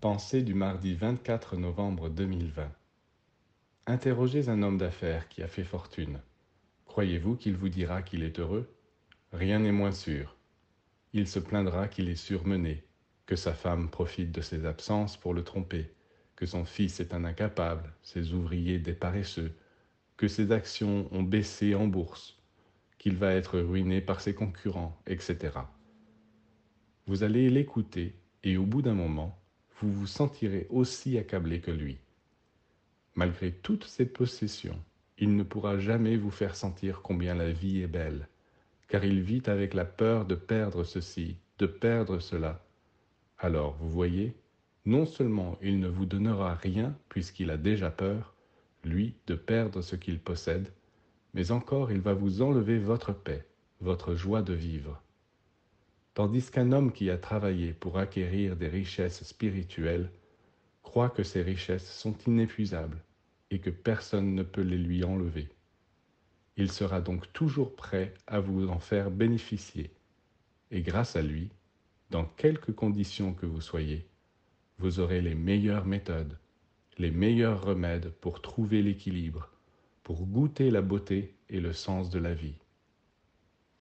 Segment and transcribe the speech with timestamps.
[0.00, 2.70] Pensée du mardi 24 novembre 2020
[3.88, 6.20] Interrogez un homme d'affaires qui a fait fortune.
[6.86, 8.72] Croyez-vous qu'il vous dira qu'il est heureux?
[9.32, 10.36] Rien n'est moins sûr.
[11.14, 12.84] Il se plaindra qu'il est surmené,
[13.26, 15.92] que sa femme profite de ses absences pour le tromper,
[16.36, 19.52] que son fils est un incapable, ses ouvriers des paresseux,
[20.16, 22.38] que ses actions ont baissé en bourse,
[22.98, 25.58] qu'il va être ruiné par ses concurrents, etc.
[27.08, 29.36] Vous allez l'écouter et au bout d'un moment,
[29.80, 31.98] vous vous sentirez aussi accablé que lui.
[33.14, 34.78] Malgré toutes ses possessions,
[35.18, 38.28] il ne pourra jamais vous faire sentir combien la vie est belle,
[38.88, 42.64] car il vit avec la peur de perdre ceci, de perdre cela.
[43.38, 44.34] Alors, vous voyez,
[44.84, 48.34] non seulement il ne vous donnera rien puisqu'il a déjà peur,
[48.84, 50.72] lui, de perdre ce qu'il possède,
[51.34, 53.46] mais encore il va vous enlever votre paix,
[53.80, 55.02] votre joie de vivre
[56.18, 60.10] tandis qu'un homme qui a travaillé pour acquérir des richesses spirituelles
[60.82, 63.04] croit que ces richesses sont inépuisables
[63.52, 65.48] et que personne ne peut les lui enlever.
[66.56, 69.92] Il sera donc toujours prêt à vous en faire bénéficier,
[70.72, 71.50] et grâce à lui,
[72.10, 74.04] dans quelque conditions que vous soyez,
[74.78, 76.36] vous aurez les meilleures méthodes,
[76.98, 79.52] les meilleurs remèdes pour trouver l'équilibre,
[80.02, 82.58] pour goûter la beauté et le sens de la vie.